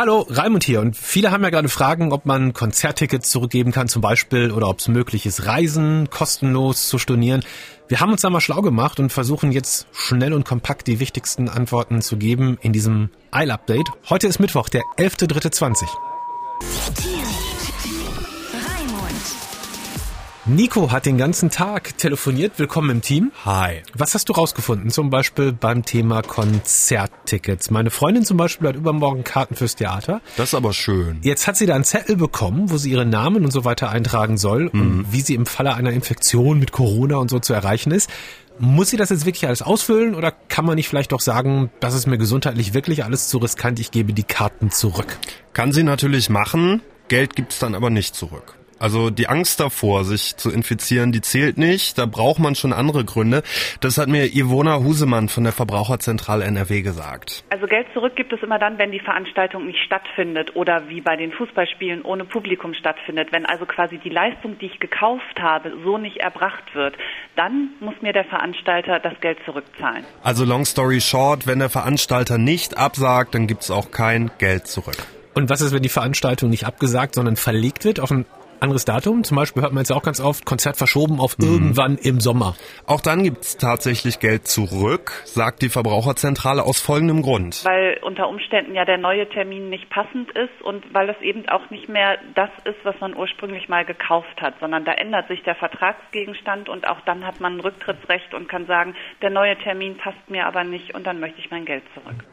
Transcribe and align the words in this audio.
Hallo, 0.00 0.26
Raimund 0.30 0.64
hier. 0.64 0.80
Und 0.80 0.96
viele 0.96 1.30
haben 1.30 1.44
ja 1.44 1.50
gerade 1.50 1.68
Fragen, 1.68 2.10
ob 2.14 2.24
man 2.24 2.54
Konzerttickets 2.54 3.28
zurückgeben 3.28 3.70
kann 3.70 3.86
zum 3.86 4.00
Beispiel 4.00 4.50
oder 4.50 4.66
ob 4.66 4.78
es 4.78 4.88
möglich 4.88 5.26
ist, 5.26 5.44
Reisen 5.44 6.08
kostenlos 6.08 6.88
zu 6.88 6.96
stornieren. 6.96 7.44
Wir 7.86 8.00
haben 8.00 8.10
uns 8.10 8.22
da 8.22 8.30
mal 8.30 8.40
schlau 8.40 8.62
gemacht 8.62 8.98
und 8.98 9.12
versuchen 9.12 9.52
jetzt 9.52 9.88
schnell 9.92 10.32
und 10.32 10.46
kompakt 10.46 10.86
die 10.86 11.00
wichtigsten 11.00 11.50
Antworten 11.50 12.00
zu 12.00 12.16
geben 12.16 12.56
in 12.62 12.72
diesem 12.72 13.10
Eil-Update. 13.30 13.90
Heute 14.08 14.26
ist 14.26 14.38
Mittwoch, 14.38 14.70
der 14.70 14.84
11.3.20. 14.96 15.84
Nico 20.46 20.90
hat 20.90 21.04
den 21.04 21.18
ganzen 21.18 21.50
Tag 21.50 21.98
telefoniert. 21.98 22.52
Willkommen 22.56 22.88
im 22.88 23.02
Team. 23.02 23.30
Hi. 23.44 23.82
Was 23.92 24.14
hast 24.14 24.30
du 24.30 24.32
rausgefunden? 24.32 24.90
Zum 24.90 25.10
Beispiel 25.10 25.52
beim 25.52 25.84
Thema 25.84 26.22
Konzerttickets. 26.22 27.70
Meine 27.70 27.90
Freundin 27.90 28.24
zum 28.24 28.38
Beispiel 28.38 28.68
hat 28.68 28.76
übermorgen 28.76 29.22
Karten 29.22 29.54
fürs 29.54 29.76
Theater. 29.76 30.22
Das 30.38 30.48
ist 30.48 30.54
aber 30.54 30.72
schön. 30.72 31.18
Jetzt 31.20 31.46
hat 31.46 31.56
sie 31.56 31.66
da 31.66 31.74
einen 31.74 31.84
Zettel 31.84 32.16
bekommen, 32.16 32.70
wo 32.70 32.78
sie 32.78 32.90
ihren 32.90 33.10
Namen 33.10 33.44
und 33.44 33.50
so 33.50 33.66
weiter 33.66 33.90
eintragen 33.90 34.38
soll 34.38 34.70
mhm. 34.72 34.80
und 34.80 35.12
wie 35.12 35.20
sie 35.20 35.34
im 35.34 35.44
Falle 35.44 35.74
einer 35.74 35.92
Infektion 35.92 36.58
mit 36.58 36.72
Corona 36.72 37.16
und 37.16 37.28
so 37.28 37.38
zu 37.38 37.52
erreichen 37.52 37.92
ist. 37.92 38.08
Muss 38.58 38.88
sie 38.90 38.96
das 38.96 39.10
jetzt 39.10 39.26
wirklich 39.26 39.46
alles 39.46 39.60
ausfüllen 39.60 40.14
oder 40.14 40.32
kann 40.32 40.64
man 40.64 40.76
nicht 40.76 40.88
vielleicht 40.88 41.12
doch 41.12 41.20
sagen, 41.20 41.70
das 41.80 41.94
ist 41.94 42.06
mir 42.06 42.18
gesundheitlich 42.18 42.72
wirklich 42.72 43.04
alles 43.04 43.28
zu 43.28 43.38
riskant, 43.38 43.78
ich 43.78 43.90
gebe 43.90 44.14
die 44.14 44.22
Karten 44.22 44.70
zurück? 44.70 45.18
Kann 45.52 45.72
sie 45.72 45.82
natürlich 45.82 46.28
machen, 46.28 46.82
Geld 47.08 47.36
gibt's 47.36 47.58
dann 47.58 47.74
aber 47.74 47.90
nicht 47.90 48.14
zurück. 48.14 48.59
Also 48.80 49.10
die 49.10 49.28
Angst 49.28 49.60
davor, 49.60 50.04
sich 50.04 50.36
zu 50.38 50.50
infizieren, 50.50 51.12
die 51.12 51.20
zählt 51.20 51.58
nicht. 51.58 51.98
Da 51.98 52.06
braucht 52.06 52.38
man 52.38 52.54
schon 52.54 52.72
andere 52.72 53.04
Gründe. 53.04 53.42
Das 53.80 53.98
hat 53.98 54.08
mir 54.08 54.34
Ivona 54.34 54.78
Husemann 54.78 55.28
von 55.28 55.44
der 55.44 55.52
Verbraucherzentrale 55.52 56.44
NRW 56.46 56.80
gesagt. 56.80 57.44
Also 57.50 57.66
Geld 57.66 57.86
zurück 57.92 58.16
gibt 58.16 58.32
es 58.32 58.42
immer 58.42 58.58
dann, 58.58 58.78
wenn 58.78 58.90
die 58.90 59.00
Veranstaltung 59.00 59.66
nicht 59.66 59.80
stattfindet 59.84 60.56
oder 60.56 60.88
wie 60.88 61.02
bei 61.02 61.16
den 61.16 61.30
Fußballspielen 61.30 62.02
ohne 62.02 62.24
Publikum 62.24 62.72
stattfindet. 62.72 63.32
Wenn 63.32 63.44
also 63.44 63.66
quasi 63.66 63.98
die 63.98 64.08
Leistung, 64.08 64.58
die 64.58 64.66
ich 64.66 64.80
gekauft 64.80 65.38
habe, 65.38 65.72
so 65.84 65.98
nicht 65.98 66.16
erbracht 66.16 66.74
wird, 66.74 66.96
dann 67.36 67.68
muss 67.80 67.94
mir 68.00 68.14
der 68.14 68.24
Veranstalter 68.24 68.98
das 68.98 69.20
Geld 69.20 69.36
zurückzahlen. 69.44 70.04
Also 70.22 70.46
long 70.46 70.64
story 70.64 71.02
short, 71.02 71.46
wenn 71.46 71.58
der 71.58 71.68
Veranstalter 71.68 72.38
nicht 72.38 72.78
absagt, 72.78 73.34
dann 73.34 73.46
gibt 73.46 73.60
es 73.60 73.70
auch 73.70 73.90
kein 73.90 74.30
Geld 74.38 74.66
zurück. 74.66 74.96
Und 75.34 75.50
was 75.50 75.60
ist, 75.60 75.72
wenn 75.72 75.82
die 75.82 75.90
Veranstaltung 75.90 76.48
nicht 76.48 76.66
abgesagt, 76.66 77.14
sondern 77.14 77.36
verlegt 77.36 77.84
wird 77.84 78.00
auf 78.00 78.10
ein 78.10 78.24
anderes 78.62 78.84
Datum. 78.84 79.24
Zum 79.24 79.36
Beispiel 79.36 79.62
hört 79.62 79.72
man 79.72 79.82
jetzt 79.82 79.92
auch 79.92 80.02
ganz 80.02 80.20
oft, 80.20 80.44
Konzert 80.44 80.76
verschoben 80.76 81.20
auf 81.20 81.38
mhm. 81.38 81.46
irgendwann 81.46 81.96
im 81.96 82.20
Sommer. 82.20 82.54
Auch 82.86 83.00
dann 83.00 83.22
gibt's 83.22 83.56
tatsächlich 83.56 84.20
Geld 84.20 84.46
zurück, 84.46 85.22
sagt 85.24 85.62
die 85.62 85.68
Verbraucherzentrale 85.68 86.62
aus 86.62 86.80
folgendem 86.80 87.22
Grund. 87.22 87.64
Weil 87.64 87.98
unter 88.02 88.28
Umständen 88.28 88.74
ja 88.74 88.84
der 88.84 88.98
neue 88.98 89.28
Termin 89.28 89.68
nicht 89.68 89.88
passend 89.90 90.30
ist 90.32 90.62
und 90.62 90.92
weil 90.92 91.08
es 91.10 91.20
eben 91.22 91.48
auch 91.48 91.70
nicht 91.70 91.88
mehr 91.88 92.18
das 92.34 92.50
ist, 92.64 92.78
was 92.84 92.94
man 93.00 93.16
ursprünglich 93.16 93.68
mal 93.68 93.84
gekauft 93.84 94.40
hat, 94.40 94.54
sondern 94.60 94.84
da 94.84 94.92
ändert 94.92 95.28
sich 95.28 95.42
der 95.42 95.54
Vertragsgegenstand 95.54 96.68
und 96.68 96.88
auch 96.88 97.00
dann 97.06 97.26
hat 97.26 97.40
man 97.40 97.56
ein 97.56 97.60
Rücktrittsrecht 97.60 98.34
und 98.34 98.48
kann 98.48 98.66
sagen, 98.66 98.94
der 99.22 99.30
neue 99.30 99.56
Termin 99.58 99.96
passt 99.96 100.28
mir 100.28 100.46
aber 100.46 100.64
nicht 100.64 100.94
und 100.94 101.06
dann 101.06 101.20
möchte 101.20 101.40
ich 101.40 101.50
mein 101.50 101.64
Geld 101.64 101.82
zurück. 101.94 102.24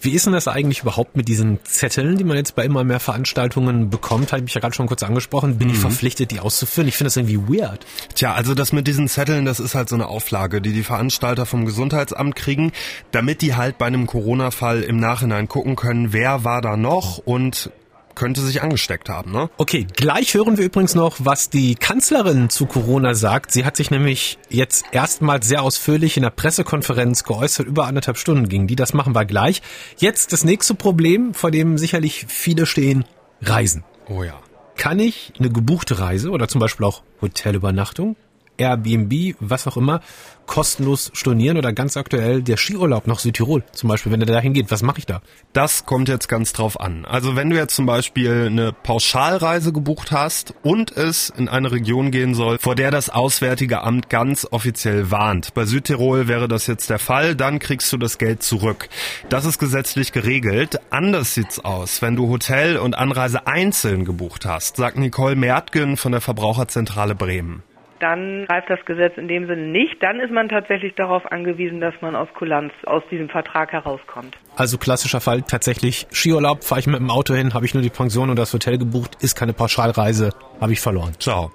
Wie 0.00 0.10
ist 0.10 0.26
denn 0.26 0.34
das 0.34 0.48
eigentlich 0.48 0.82
überhaupt 0.82 1.16
mit 1.16 1.28
diesen 1.28 1.64
Zetteln, 1.64 2.18
die 2.18 2.24
man 2.24 2.36
jetzt 2.36 2.54
bei 2.54 2.64
immer 2.64 2.84
mehr 2.84 3.00
Veranstaltungen 3.00 3.88
bekommt? 3.88 4.32
Habe 4.32 4.44
ich 4.46 4.54
ja 4.54 4.60
gerade 4.60 4.74
schon 4.74 4.86
kurz 4.86 5.02
angesprochen. 5.02 5.58
Bin 5.58 5.68
mhm. 5.68 5.73
Ich 5.74 5.80
verpflichtet, 5.80 6.30
die 6.30 6.40
auszuführen? 6.40 6.88
Ich 6.88 6.96
finde 6.96 7.08
das 7.08 7.16
irgendwie 7.16 7.58
weird. 7.58 7.86
Tja, 8.14 8.34
also 8.34 8.54
das 8.54 8.72
mit 8.72 8.86
diesen 8.86 9.08
Zetteln, 9.08 9.44
das 9.44 9.60
ist 9.60 9.74
halt 9.74 9.88
so 9.88 9.94
eine 9.94 10.08
Auflage, 10.08 10.60
die 10.60 10.72
die 10.72 10.82
Veranstalter 10.82 11.46
vom 11.46 11.66
Gesundheitsamt 11.66 12.36
kriegen, 12.36 12.72
damit 13.10 13.42
die 13.42 13.54
halt 13.54 13.78
bei 13.78 13.86
einem 13.86 14.06
Corona-Fall 14.06 14.82
im 14.82 14.96
Nachhinein 14.96 15.48
gucken 15.48 15.76
können, 15.76 16.12
wer 16.12 16.44
war 16.44 16.62
da 16.62 16.76
noch 16.76 17.18
und 17.18 17.70
könnte 18.14 18.40
sich 18.40 18.62
angesteckt 18.62 19.08
haben, 19.08 19.32
ne? 19.32 19.50
Okay, 19.56 19.86
gleich 19.96 20.34
hören 20.34 20.56
wir 20.56 20.64
übrigens 20.64 20.94
noch, 20.94 21.16
was 21.18 21.50
die 21.50 21.74
Kanzlerin 21.74 22.50
zu 22.50 22.66
Corona 22.66 23.14
sagt. 23.14 23.52
Sie 23.52 23.64
hat 23.64 23.76
sich 23.76 23.90
nämlich 23.90 24.38
jetzt 24.48 24.84
erstmals 24.92 25.48
sehr 25.48 25.62
ausführlich 25.62 26.16
in 26.16 26.22
der 26.22 26.30
Pressekonferenz 26.30 27.24
geäußert, 27.24 27.66
über 27.66 27.86
anderthalb 27.86 28.18
Stunden 28.18 28.48
ging 28.48 28.66
die. 28.66 28.76
Das 28.76 28.94
machen 28.94 29.14
wir 29.14 29.24
gleich. 29.24 29.62
Jetzt 29.98 30.32
das 30.32 30.44
nächste 30.44 30.74
Problem, 30.74 31.34
vor 31.34 31.50
dem 31.50 31.78
sicherlich 31.78 32.26
viele 32.28 32.66
stehen, 32.66 33.04
Reisen. 33.42 33.84
Oh 34.08 34.22
ja. 34.22 34.38
Kann 34.76 34.98
ich 34.98 35.32
eine 35.38 35.50
gebuchte 35.50 35.98
Reise 35.98 36.30
oder 36.30 36.48
zum 36.48 36.60
Beispiel 36.60 36.86
auch 36.86 37.02
Hotelübernachtung 37.22 38.16
Airbnb, 38.56 39.36
was 39.40 39.66
auch 39.66 39.76
immer, 39.76 40.00
kostenlos 40.46 41.10
stornieren 41.14 41.56
oder 41.56 41.72
ganz 41.72 41.96
aktuell 41.96 42.42
der 42.42 42.56
Skiurlaub 42.56 43.06
nach 43.06 43.18
Südtirol, 43.18 43.64
zum 43.72 43.88
Beispiel, 43.88 44.12
wenn 44.12 44.20
er 44.20 44.26
dahin 44.26 44.52
geht, 44.52 44.70
was 44.70 44.82
mache 44.82 44.98
ich 44.98 45.06
da? 45.06 45.20
Das 45.52 45.86
kommt 45.86 46.08
jetzt 46.08 46.28
ganz 46.28 46.52
drauf 46.52 46.78
an. 46.80 47.04
Also 47.04 47.36
wenn 47.36 47.50
du 47.50 47.56
jetzt 47.56 47.74
zum 47.74 47.86
Beispiel 47.86 48.46
eine 48.46 48.72
Pauschalreise 48.72 49.72
gebucht 49.72 50.12
hast 50.12 50.54
und 50.62 50.92
es 50.96 51.30
in 51.30 51.48
eine 51.48 51.72
Region 51.72 52.10
gehen 52.10 52.34
soll, 52.34 52.58
vor 52.58 52.74
der 52.74 52.90
das 52.90 53.10
Auswärtige 53.10 53.82
Amt 53.82 54.10
ganz 54.10 54.46
offiziell 54.50 55.10
warnt. 55.10 55.54
Bei 55.54 55.64
Südtirol 55.64 56.28
wäre 56.28 56.48
das 56.48 56.66
jetzt 56.66 56.90
der 56.90 56.98
Fall, 56.98 57.34
dann 57.34 57.58
kriegst 57.58 57.92
du 57.92 57.96
das 57.96 58.18
Geld 58.18 58.42
zurück. 58.42 58.88
Das 59.28 59.44
ist 59.44 59.58
gesetzlich 59.58 60.12
geregelt. 60.12 60.80
Anders 60.90 61.34
sieht's 61.34 61.58
aus, 61.58 62.02
wenn 62.02 62.16
du 62.16 62.28
Hotel 62.28 62.76
und 62.76 62.96
Anreise 62.96 63.46
einzeln 63.46 64.04
gebucht 64.04 64.44
hast, 64.44 64.76
sagt 64.76 64.98
Nicole 64.98 65.36
Mertgen 65.36 65.96
von 65.96 66.12
der 66.12 66.20
Verbraucherzentrale 66.20 67.14
Bremen 67.14 67.62
dann 68.00 68.46
greift 68.46 68.70
das 68.70 68.84
Gesetz 68.84 69.16
in 69.16 69.28
dem 69.28 69.46
Sinne 69.46 69.68
nicht. 69.68 70.02
Dann 70.02 70.20
ist 70.20 70.30
man 70.30 70.48
tatsächlich 70.48 70.94
darauf 70.94 71.30
angewiesen, 71.30 71.80
dass 71.80 71.94
man 72.00 72.16
aus 72.16 72.28
Kulanz 72.34 72.72
aus 72.86 73.02
diesem 73.10 73.28
Vertrag 73.28 73.72
herauskommt. 73.72 74.36
Also 74.56 74.78
klassischer 74.78 75.20
Fall 75.20 75.42
tatsächlich 75.42 76.06
Skiurlaub, 76.10 76.64
fahre 76.64 76.80
ich 76.80 76.86
mit 76.86 76.98
dem 76.98 77.10
Auto 77.10 77.34
hin, 77.34 77.54
habe 77.54 77.64
ich 77.64 77.74
nur 77.74 77.82
die 77.82 77.90
Pension 77.90 78.30
und 78.30 78.38
das 78.38 78.52
Hotel 78.52 78.78
gebucht, 78.78 79.18
ist 79.20 79.36
keine 79.36 79.52
Pauschalreise, 79.52 80.30
habe 80.60 80.72
ich 80.72 80.80
verloren. 80.80 81.12
Ciao. 81.18 81.50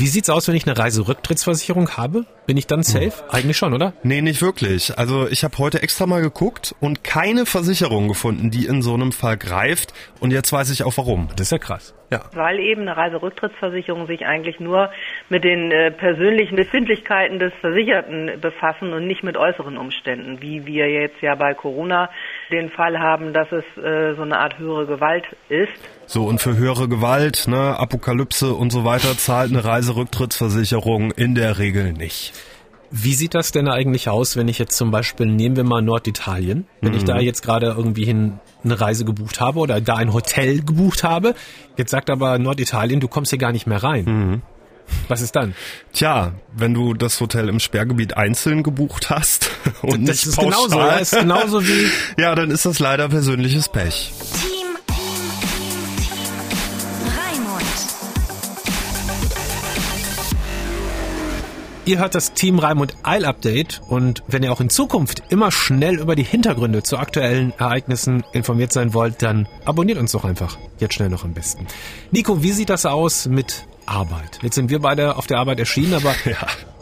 Wie 0.00 0.06
sieht's 0.06 0.30
aus, 0.30 0.48
wenn 0.48 0.54
ich 0.54 0.66
eine 0.66 0.78
Reiserücktrittsversicherung 0.78 1.98
habe? 1.98 2.24
Bin 2.46 2.56
ich 2.56 2.66
dann 2.66 2.82
safe? 2.82 3.12
Hm. 3.18 3.30
Eigentlich 3.30 3.58
schon, 3.58 3.74
oder? 3.74 3.92
Nee, 4.02 4.22
nicht 4.22 4.40
wirklich. 4.40 4.96
Also 4.96 5.28
ich 5.28 5.44
habe 5.44 5.58
heute 5.58 5.82
extra 5.82 6.06
mal 6.06 6.22
geguckt 6.22 6.74
und 6.80 7.04
keine 7.04 7.44
Versicherung 7.44 8.08
gefunden, 8.08 8.50
die 8.50 8.64
in 8.64 8.80
so 8.80 8.94
einem 8.94 9.12
Fall 9.12 9.36
greift. 9.36 9.92
Und 10.18 10.30
jetzt 10.30 10.52
weiß 10.52 10.70
ich 10.70 10.84
auch 10.84 10.96
warum. 10.96 11.28
Das 11.36 11.48
ist 11.48 11.52
ja 11.52 11.58
krass. 11.58 11.92
Ja. 12.10 12.22
Weil 12.34 12.58
eben 12.58 12.82
eine 12.82 12.96
Reiserücktrittsversicherung 12.96 14.06
sich 14.06 14.26
eigentlich 14.26 14.58
nur 14.58 14.90
mit 15.28 15.44
den 15.44 15.70
äh, 15.70 15.92
persönlichen 15.92 16.56
Befindlichkeiten 16.56 17.38
des 17.38 17.52
Versicherten 17.60 18.40
befassen 18.40 18.92
und 18.92 19.06
nicht 19.06 19.22
mit 19.22 19.36
äußeren 19.36 19.78
Umständen, 19.78 20.42
wie 20.42 20.66
wir 20.66 20.90
jetzt 20.90 21.22
ja 21.22 21.36
bei 21.36 21.54
Corona 21.54 22.10
den 22.50 22.70
Fall 22.70 22.98
haben, 22.98 23.32
dass 23.32 23.46
es 23.52 23.64
äh, 23.82 24.14
so 24.16 24.22
eine 24.22 24.38
Art 24.38 24.58
höhere 24.58 24.86
Gewalt 24.86 25.24
ist. 25.48 25.72
So, 26.06 26.24
und 26.24 26.40
für 26.40 26.56
höhere 26.56 26.88
Gewalt, 26.88 27.46
ne, 27.46 27.78
Apokalypse 27.78 28.54
und 28.54 28.70
so 28.70 28.84
weiter 28.84 29.16
zahlt 29.16 29.50
eine 29.50 29.64
Reiserücktrittsversicherung 29.64 31.12
in 31.12 31.36
der 31.36 31.58
Regel 31.58 31.92
nicht. 31.92 32.32
Wie 32.90 33.14
sieht 33.14 33.34
das 33.34 33.52
denn 33.52 33.68
eigentlich 33.68 34.08
aus, 34.08 34.36
wenn 34.36 34.48
ich 34.48 34.58
jetzt 34.58 34.76
zum 34.76 34.90
Beispiel, 34.90 35.26
nehmen 35.26 35.56
wir 35.56 35.64
mal 35.64 35.80
Norditalien, 35.80 36.66
wenn 36.80 36.90
mhm. 36.92 36.98
ich 36.98 37.04
da 37.04 37.14
mhm. 37.14 37.20
jetzt 37.20 37.42
gerade 37.42 37.66
irgendwie 37.66 38.04
hin 38.04 38.40
eine 38.64 38.80
Reise 38.80 39.04
gebucht 39.04 39.40
habe 39.40 39.60
oder 39.60 39.80
da 39.80 39.96
ein 39.96 40.12
Hotel 40.12 40.62
gebucht 40.62 41.04
habe, 41.04 41.34
jetzt 41.76 41.90
sagt 41.90 42.10
aber 42.10 42.38
Norditalien, 42.38 43.00
du 43.00 43.08
kommst 43.08 43.30
hier 43.30 43.38
gar 43.38 43.52
nicht 43.52 43.66
mehr 43.66 43.82
rein. 43.82 44.04
Mhm. 44.04 44.42
Was 45.08 45.20
ist 45.20 45.36
dann? 45.36 45.54
Tja, 45.92 46.32
wenn 46.52 46.74
du 46.74 46.94
das 46.94 47.20
Hotel 47.20 47.48
im 47.48 47.60
Sperrgebiet 47.60 48.16
einzeln 48.16 48.64
gebucht 48.64 49.08
hast 49.08 49.50
und 49.82 50.08
das 50.08 50.16
nicht 50.16 50.26
ist 50.26 50.36
pauschal, 50.36 50.68
genauso, 50.68 50.78
ja, 50.80 50.96
ist 50.96 51.18
genauso 51.18 51.66
wie 51.66 51.90
ja, 52.20 52.34
dann 52.34 52.50
ist 52.50 52.66
das 52.66 52.80
leider 52.80 53.08
persönliches 53.08 53.68
Pech. 53.68 54.12
Ihr 61.90 61.98
hört 61.98 62.14
das 62.14 62.34
Team 62.34 62.60
Reim 62.60 62.80
und 62.80 62.94
Eil 63.02 63.24
Update 63.24 63.80
und 63.88 64.22
wenn 64.28 64.44
ihr 64.44 64.52
auch 64.52 64.60
in 64.60 64.70
Zukunft 64.70 65.24
immer 65.28 65.50
schnell 65.50 65.98
über 65.98 66.14
die 66.14 66.22
Hintergründe 66.22 66.84
zu 66.84 66.98
aktuellen 66.98 67.52
Ereignissen 67.58 68.22
informiert 68.32 68.72
sein 68.72 68.94
wollt, 68.94 69.22
dann 69.22 69.48
abonniert 69.64 69.98
uns 69.98 70.12
doch 70.12 70.24
einfach. 70.24 70.56
Jetzt 70.78 70.94
schnell 70.94 71.08
noch 71.08 71.24
am 71.24 71.34
besten. 71.34 71.66
Nico, 72.12 72.44
wie 72.44 72.52
sieht 72.52 72.70
das 72.70 72.86
aus 72.86 73.26
mit 73.26 73.66
Arbeit? 73.86 74.38
Jetzt 74.40 74.54
sind 74.54 74.70
wir 74.70 74.78
beide 74.78 75.16
auf 75.16 75.26
der 75.26 75.38
Arbeit 75.38 75.58
erschienen, 75.58 75.94
aber 75.94 76.14
ja. 76.24 76.36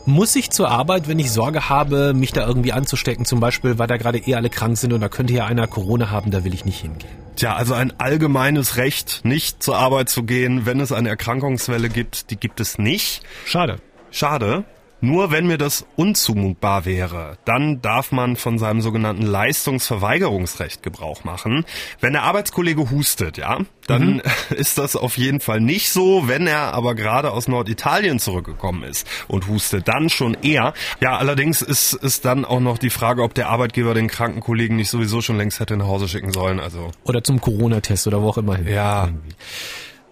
Muss 0.04 0.36
ich 0.36 0.50
zur 0.50 0.68
Arbeit, 0.68 1.08
wenn 1.08 1.18
ich 1.18 1.30
Sorge 1.32 1.70
habe, 1.70 2.12
mich 2.12 2.34
da 2.34 2.46
irgendwie 2.46 2.74
anzustecken, 2.74 3.24
zum 3.24 3.40
Beispiel, 3.40 3.78
weil 3.78 3.86
da 3.86 3.96
gerade 3.96 4.18
eh 4.18 4.34
alle 4.34 4.50
krank 4.50 4.76
sind 4.76 4.92
und 4.92 5.00
da 5.00 5.08
könnte 5.08 5.32
ja 5.32 5.46
einer 5.46 5.66
Corona 5.68 6.10
haben, 6.10 6.30
da 6.30 6.44
will 6.44 6.52
ich 6.52 6.66
nicht 6.66 6.82
hingehen? 6.82 7.08
Tja, 7.36 7.54
also 7.54 7.72
ein 7.72 7.94
allgemeines 7.98 8.76
Recht, 8.76 9.20
nicht 9.22 9.62
zur 9.62 9.78
Arbeit 9.78 10.10
zu 10.10 10.24
gehen, 10.24 10.66
wenn 10.66 10.80
es 10.80 10.92
eine 10.92 11.08
Erkrankungswelle 11.08 11.88
gibt, 11.88 12.30
die 12.30 12.36
gibt 12.36 12.60
es 12.60 12.76
nicht. 12.76 13.22
Schade. 13.46 13.78
Schade. 14.10 14.64
Nur 15.00 15.30
wenn 15.30 15.46
mir 15.46 15.58
das 15.58 15.86
unzumutbar 15.96 16.84
wäre, 16.84 17.38
dann 17.44 17.80
darf 17.80 18.10
man 18.10 18.36
von 18.36 18.58
seinem 18.58 18.80
sogenannten 18.80 19.22
Leistungsverweigerungsrecht 19.22 20.82
Gebrauch 20.82 21.22
machen. 21.24 21.64
Wenn 22.00 22.14
der 22.14 22.24
Arbeitskollege 22.24 22.90
hustet, 22.90 23.38
ja, 23.38 23.60
dann 23.86 24.14
mhm. 24.14 24.22
ist 24.56 24.78
das 24.78 24.96
auf 24.96 25.16
jeden 25.16 25.40
Fall 25.40 25.60
nicht 25.60 25.90
so. 25.90 26.26
Wenn 26.26 26.46
er 26.46 26.74
aber 26.74 26.94
gerade 26.94 27.30
aus 27.30 27.46
Norditalien 27.46 28.18
zurückgekommen 28.18 28.82
ist 28.82 29.06
und 29.28 29.46
hustet, 29.46 29.86
dann 29.86 30.10
schon 30.10 30.34
eher. 30.42 30.74
Ja, 31.00 31.16
allerdings 31.16 31.62
ist, 31.62 31.92
ist 31.92 32.24
dann 32.24 32.44
auch 32.44 32.60
noch 32.60 32.78
die 32.78 32.90
Frage, 32.90 33.22
ob 33.22 33.34
der 33.34 33.48
Arbeitgeber 33.48 33.94
den 33.94 34.08
kranken 34.08 34.40
Kollegen 34.40 34.76
nicht 34.76 34.90
sowieso 34.90 35.20
schon 35.20 35.36
längst 35.36 35.60
hätte 35.60 35.76
nach 35.76 35.86
Hause 35.86 36.08
schicken 36.08 36.32
sollen. 36.32 36.58
Also 36.58 36.90
oder 37.04 37.22
zum 37.22 37.40
Corona-Test 37.40 38.08
oder 38.08 38.20
wo 38.20 38.30
auch 38.30 38.38
immer. 38.38 38.58
Ja. 38.60 39.04
Irgendwie. 39.04 39.34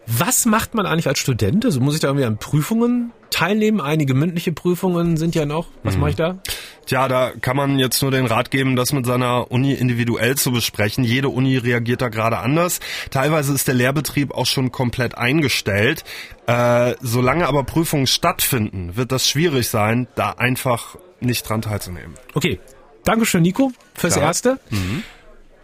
Was 0.07 0.47
macht 0.47 0.75
man 0.75 0.87
eigentlich 0.87 1.09
als 1.09 1.19
Student? 1.19 1.65
Also 1.65 1.81
muss 1.81 1.95
ich 1.95 2.01
da 2.01 2.09
irgendwie 2.09 2.27
an 2.27 2.39
Prüfungen 2.39 3.13
teilnehmen? 3.31 3.81
Einige 3.81 4.15
mündliche 4.15 4.53
Prüfungen 4.53 5.17
sind 5.17 5.35
ja 5.35 5.47
noch. 5.47 5.67
Was 5.83 5.95
mhm. 5.95 6.01
mache 6.01 6.11
ich 6.11 6.17
da? 6.17 6.39
Tja, 6.87 7.09
da 7.09 7.33
kann 7.41 7.57
man 7.57 7.79
jetzt 7.79 8.01
nur 8.03 8.13
den 8.13 8.27
Rat 8.27 8.53
geben, 8.53 8.77
das 8.77 8.93
mit 8.93 9.05
seiner 9.05 9.51
Uni 9.51 9.75
individuell 9.75 10.37
zu 10.37 10.53
besprechen. 10.53 11.03
Jede 11.03 11.29
Uni 11.29 11.57
reagiert 11.57 12.01
da 12.01 12.09
gerade 12.09 12.39
anders. 12.39 12.79
Teilweise 13.11 13.53
ist 13.53 13.67
der 13.67 13.75
Lehrbetrieb 13.75 14.33
auch 14.33 14.47
schon 14.47 14.71
komplett 14.71 15.19
eingestellt. 15.19 16.05
Äh, 16.47 16.95
solange 17.01 17.49
aber 17.49 17.65
Prüfungen 17.65 18.07
stattfinden, 18.07 18.97
wird 18.97 19.11
das 19.11 19.29
schwierig 19.29 19.69
sein, 19.69 20.07
da 20.15 20.31
einfach 20.31 20.97
nicht 21.19 21.49
dran 21.49 21.63
teilzunehmen. 21.63 22.15
Okay. 22.35 22.61
Dankeschön, 23.03 23.43
Nico, 23.43 23.73
fürs 23.95 24.15
Klar. 24.15 24.27
Erste. 24.27 24.59
Mhm. 24.71 25.03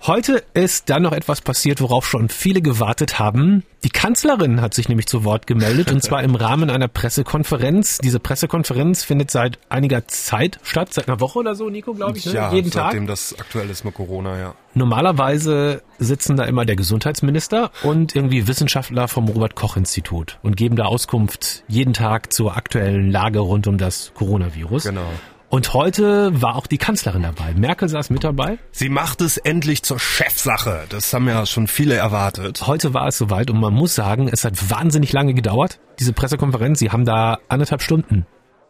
Heute 0.04 0.42
ist 0.52 0.90
dann 0.90 1.02
noch 1.02 1.12
etwas 1.12 1.42
passiert, 1.42 1.80
worauf 1.80 2.08
schon 2.08 2.28
viele 2.28 2.60
gewartet 2.60 3.20
haben. 3.20 3.62
Die 3.84 3.88
Kanzlerin 3.88 4.60
hat 4.60 4.74
sich 4.74 4.88
nämlich 4.88 5.06
zu 5.06 5.22
Wort 5.22 5.46
gemeldet 5.46 5.92
und 5.92 6.02
zwar 6.02 6.24
im 6.24 6.34
Rahmen 6.34 6.70
einer 6.70 6.88
Pressekonferenz. 6.88 7.98
Diese 7.98 8.18
Pressekonferenz 8.18 9.04
findet 9.04 9.30
seit 9.30 9.60
einiger 9.68 10.08
Zeit 10.08 10.58
statt, 10.64 10.92
seit 10.92 11.06
einer 11.06 11.20
Woche 11.20 11.38
oder 11.38 11.54
so, 11.54 11.70
Nico, 11.70 11.94
glaube 11.94 12.18
ich, 12.18 12.26
ne? 12.26 12.32
ja, 12.32 12.52
jeden 12.52 12.72
Tag. 12.72 12.86
Seitdem 12.90 13.06
das 13.06 13.36
aktuell 13.38 13.70
ist 13.70 13.84
mit 13.84 13.94
Corona, 13.94 14.36
ja. 14.40 14.54
Normalerweise 14.74 15.82
sitzen 16.00 16.36
da 16.36 16.46
immer 16.46 16.64
der 16.64 16.74
Gesundheitsminister 16.74 17.70
und 17.84 18.16
irgendwie 18.16 18.48
Wissenschaftler 18.48 19.06
vom 19.06 19.28
Robert 19.28 19.54
Koch 19.54 19.76
Institut 19.76 20.40
und 20.42 20.56
geben 20.56 20.74
da 20.74 20.86
Auskunft 20.86 21.62
jeden 21.68 21.92
Tag 21.92 22.32
zur 22.32 22.56
aktuellen 22.56 23.08
Lage 23.12 23.38
rund 23.38 23.68
um 23.68 23.78
das 23.78 24.10
Coronavirus. 24.14 24.82
Genau. 24.82 25.06
Und 25.52 25.74
heute 25.74 26.40
war 26.40 26.56
auch 26.56 26.66
die 26.66 26.78
Kanzlerin 26.78 27.24
dabei. 27.24 27.52
Merkel 27.52 27.86
saß 27.86 28.08
mit 28.08 28.24
dabei. 28.24 28.58
Sie 28.70 28.88
macht 28.88 29.20
es 29.20 29.36
endlich 29.36 29.82
zur 29.82 29.98
Chefsache. 29.98 30.86
Das 30.88 31.12
haben 31.12 31.28
ja 31.28 31.44
schon 31.44 31.66
viele 31.66 31.94
erwartet. 31.94 32.66
Heute 32.66 32.94
war 32.94 33.08
es 33.08 33.18
soweit 33.18 33.50
und 33.50 33.60
man 33.60 33.74
muss 33.74 33.94
sagen, 33.94 34.30
es 34.32 34.46
hat 34.46 34.70
wahnsinnig 34.70 35.12
lange 35.12 35.34
gedauert, 35.34 35.78
diese 35.98 36.14
Pressekonferenz. 36.14 36.78
Sie 36.78 36.90
haben 36.90 37.04
da 37.04 37.36
anderthalb 37.48 37.82
Stunden 37.82 38.24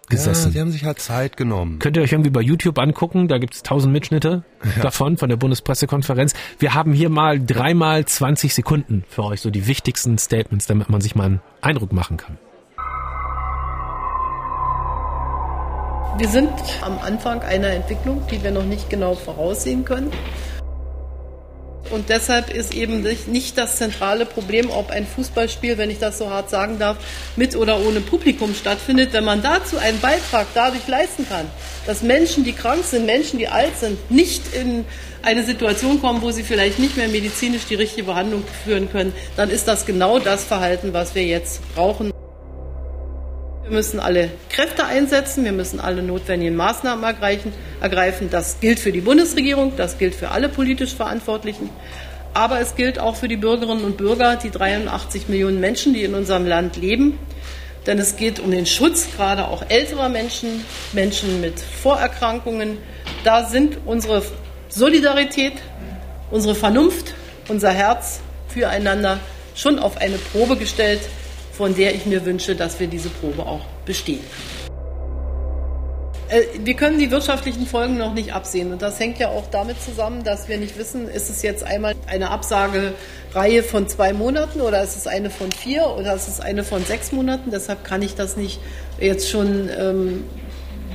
gesessen. 0.09 0.49
Ja, 0.49 0.53
sie 0.55 0.61
haben 0.61 0.73
sich 0.73 0.85
halt 0.85 0.99
Zeit 0.99 1.37
genommen. 1.37 1.79
Könnt 1.79 1.97
ihr 1.97 2.03
euch 2.03 2.11
irgendwie 2.11 2.31
bei 2.31 2.41
YouTube 2.41 2.77
angucken, 2.81 3.29
da 3.29 3.39
gibt's 3.39 3.63
tausend 3.63 3.93
Mitschnitte 3.93 4.43
ja. 4.65 4.83
davon, 4.83 5.19
von 5.19 5.29
der 5.29 5.37
Bundespressekonferenz. 5.37 6.35
Wir 6.59 6.75
haben 6.75 6.93
hier 6.93 7.11
mal 7.11 7.39
dreimal 7.39 8.05
20 8.05 8.53
Sekunden 8.53 9.05
für 9.09 9.23
euch, 9.23 9.41
so 9.41 9.51
die 9.51 9.69
wichtigsten 9.69 10.19
Statements, 10.19 10.67
damit 10.67 10.91
man 10.91 11.01
sich 11.01 11.15
mal 11.15 11.27
einen 11.27 11.41
Eindruck 11.61 11.93
machen 11.93 12.17
kann. 12.17 12.39
Wir 16.19 16.29
sind 16.29 16.51
am 16.83 16.99
Anfang 16.99 17.41
einer 17.41 17.69
Entwicklung, 17.69 18.23
die 18.31 18.43
wir 18.43 18.51
noch 18.51 18.65
nicht 18.65 18.91
genau 18.91 19.15
voraussehen 19.15 19.85
können. 19.85 20.13
Und 21.91 22.11
deshalb 22.11 22.53
ist 22.55 22.75
eben 22.75 23.03
nicht 23.27 23.57
das 23.59 23.77
zentrale 23.77 24.27
Problem, 24.27 24.71
ob 24.71 24.91
ein 24.91 25.07
Fußballspiel, 25.07 25.79
wenn 25.79 25.91
ich 25.91 25.99
das 25.99 26.19
so 26.19 26.31
hart 26.31 26.51
sagen 26.51 26.79
darf, 26.79 26.97
mit 27.37 27.57
oder 27.57 27.81
ohne 27.81 28.01
Publikum 28.01 28.55
stattfindet. 28.55 29.13
Wenn 29.13 29.25
man 29.25 29.43
dazu 29.43 29.79
einen 29.79 30.01
Beitrag 30.01 30.47
dadurch 30.55 30.87
leisten 30.87 31.27
kann, 31.29 31.47
dass 31.87 32.03
Menschen, 32.03 32.45
die 32.45 32.53
krank 32.53 32.85
sind, 32.85 33.07
Menschen, 33.07 33.39
die 33.39 33.49
alt 33.49 33.77
sind, 33.79 34.11
nicht 34.11 34.55
in 34.55 34.85
eine 35.23 35.43
Situation 35.45 36.01
kommen, 36.01 36.21
wo 36.21 36.31
sie 36.31 36.43
vielleicht 36.43 36.79
nicht 36.79 36.97
mehr 36.97 37.09
medizinisch 37.09 37.63
die 37.69 37.75
richtige 37.75 38.05
Behandlung 38.05 38.45
führen 38.65 38.91
können, 38.91 39.15
dann 39.37 39.51
ist 39.51 39.67
das 39.67 39.87
genau 39.87 40.19
das 40.19 40.45
Verhalten, 40.45 40.93
was 40.93 41.15
wir 41.15 41.25
jetzt 41.25 41.61
brauchen. 41.75 42.12
Wir 43.73 43.79
müssen 43.79 44.01
alle 44.01 44.29
Kräfte 44.51 44.85
einsetzen, 44.85 45.47
wir 45.47 45.53
müssen 45.53 45.81
alle 45.81 46.03
notwendigen 46.03 46.55
Maßnahmen 46.57 47.03
ergreifen. 47.81 48.29
Das 48.31 48.61
gilt 48.61 48.79
für 48.79 48.93
die 48.93 49.01
Bundesregierung, 49.01 49.73
das 49.79 49.97
gilt 49.97 50.15
für 50.15 50.31
alle 50.31 50.51
politisch 50.51 50.95
Verantwortlichen. 50.95 51.71
Aber 52.35 52.61
es 52.61 52.77
gilt 52.77 52.99
auch 52.99 53.17
für 53.17 53.29
die 53.29 53.39
Bürgerinnen 53.39 53.83
und 53.83 53.97
Bürger, 53.97 54.37
die 54.37 54.51
83 54.51 55.31
Millionen 55.31 55.59
Menschen, 55.59 55.95
die 55.95 56.05
in 56.05 56.13
unserem 56.13 56.45
Land 56.45 56.77
leben. 56.77 57.19
Denn 57.87 57.99
es 57.99 58.17
geht 58.17 58.41
um 58.41 58.51
den 58.51 58.67
Schutz 58.67 59.09
gerade 59.17 59.49
auch 59.49 59.65
älterer 59.71 60.11
Menschen, 60.11 60.67
Menschen 60.93 61.41
mit 61.41 61.59
Vorerkrankungen. 61.59 62.77
Da 63.25 63.47
sind 63.47 63.79
unsere 63.87 64.23
Solidarität, 64.69 65.55
unsere 66.31 66.55
Vernunft, 66.55 67.15
unser 67.49 67.71
Herz 67.71 68.21
füreinander 68.49 69.19
schon 69.55 69.79
auf 69.79 69.97
eine 69.97 70.19
Probe 70.19 70.57
gestellt 70.57 71.01
von 71.53 71.75
der 71.75 71.95
ich 71.95 72.07
mir 72.07 72.25
wünsche, 72.25 72.55
dass 72.55 72.81
wir 72.81 72.87
diese 72.87 73.09
Probe 73.09 73.45
auch 73.47 73.65
bestehen. 73.85 74.21
Äh, 76.33 76.45
wir 76.65 76.75
können 76.75 76.99
die 76.99 77.11
wirtschaftlichen 77.11 77.67
Folgen 77.67 77.99
noch 77.99 78.15
nicht 78.15 78.33
absehen. 78.33 78.73
Und 78.73 78.81
das 78.81 78.99
hängt 78.99 79.19
ja 79.19 79.29
auch 79.29 79.45
damit 79.51 79.81
zusammen, 79.83 80.25
dass 80.25 80.49
wir 80.49 80.57
nicht 80.57 80.79
wissen, 80.79 81.09
ist 81.09 81.29
es 81.29 81.43
jetzt 81.43 81.63
einmal 81.63 81.95
eine 82.07 82.31
Absagereihe 82.31 83.63
von 83.63 83.87
zwei 83.87 84.15
Monaten 84.15 84.63
oder 84.63 84.83
ist 84.83 84.97
es 84.97 85.07
eine 85.07 85.29
von 85.29 85.53
vier 85.53 85.87
oder 85.87 86.15
ist 86.15 86.29
es 86.29 86.41
eine 86.41 86.65
von 86.65 86.85
sechs 86.85 87.13
Monaten. 87.13 87.51
Deshalb 87.51 87.85
kann 87.85 88.01
ich 88.01 88.15
das 88.15 88.37
nicht 88.37 88.61
jetzt 88.99 89.29
schon 89.29 89.69
ähm, 89.79 90.25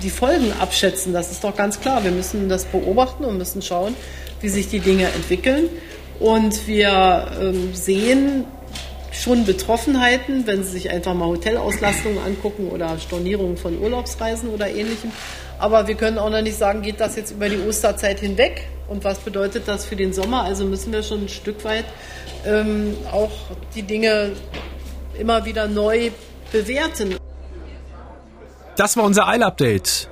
die 0.02 0.10
Folgen 0.10 0.52
abschätzen. 0.60 1.14
Das 1.14 1.32
ist 1.32 1.44
doch 1.44 1.56
ganz 1.56 1.80
klar. 1.80 2.04
Wir 2.04 2.12
müssen 2.12 2.50
das 2.50 2.66
beobachten 2.66 3.24
und 3.24 3.38
müssen 3.38 3.62
schauen, 3.62 3.96
wie 4.42 4.50
sich 4.50 4.70
die 4.70 4.80
Dinge 4.80 5.06
entwickeln. 5.06 5.70
Und 6.20 6.66
wir 6.68 7.32
ähm, 7.40 7.76
sehen, 7.76 8.46
schon 9.22 9.46
Betroffenheiten, 9.46 10.48
wenn 10.48 10.64
Sie 10.64 10.72
sich 10.72 10.90
einfach 10.90 11.14
mal 11.14 11.28
Hotelauslastungen 11.28 12.20
angucken 12.20 12.70
oder 12.70 12.98
Stornierungen 13.00 13.58
von 13.58 13.80
Urlaubsreisen 13.80 14.50
oder 14.50 14.70
ähnlichem. 14.70 15.12
Aber 15.60 15.88
wir 15.88 15.96
können 15.96 16.18
auch 16.18 16.30
noch 16.30 16.42
nicht 16.42 16.58
sagen, 16.58 16.82
geht 16.82 17.00
das 17.00 17.16
jetzt 17.16 17.32
über 17.32 17.50
die 17.50 17.60
Osterzeit 17.68 18.20
hinweg 18.20 18.68
und 18.88 19.04
was 19.04 19.20
bedeutet 19.20 19.68
das 19.68 19.86
für 19.86 19.96
den 19.96 20.14
Sommer? 20.14 20.44
Also 20.44 20.66
müssen 20.66 20.94
wir 20.94 21.04
schon 21.04 21.24
ein 21.26 21.30
Stück 21.30 21.64
weit 21.64 21.86
ähm, 22.46 22.96
auch 23.12 23.32
die 23.76 23.84
Dinge 23.84 24.34
immer 25.18 25.46
wieder 25.46 25.68
neu 25.68 26.12
bewerten. 26.52 27.16
Das 28.76 28.96
war 28.96 29.04
unser 29.04 29.28
Eil-Update. 29.28 30.10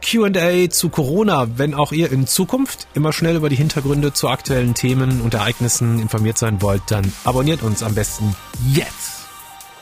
QA 0.00 0.70
zu 0.70 0.88
Corona. 0.88 1.58
Wenn 1.58 1.74
auch 1.74 1.92
ihr 1.92 2.10
in 2.10 2.26
Zukunft 2.26 2.88
immer 2.94 3.12
schnell 3.12 3.36
über 3.36 3.48
die 3.48 3.56
Hintergründe 3.56 4.12
zu 4.12 4.28
aktuellen 4.28 4.74
Themen 4.74 5.20
und 5.20 5.34
Ereignissen 5.34 5.98
informiert 6.00 6.38
sein 6.38 6.62
wollt, 6.62 6.82
dann 6.88 7.12
abonniert 7.24 7.62
uns 7.62 7.82
am 7.82 7.94
besten 7.94 8.34
jetzt. 8.72 9.20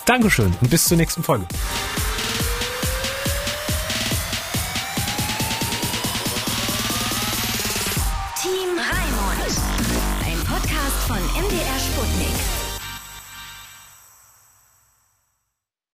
Dankeschön 0.07 0.53
und 0.61 0.71
bis 0.71 0.85
zur 0.85 0.97
nächsten 0.97 1.23
Folge. 1.23 1.47
Team 8.43 8.71
Raimund. 8.77 9.57
Ein 10.25 10.39
Podcast 10.45 10.97
von 11.07 11.17
MDR 11.17 11.79
Sputnik. 11.79 12.18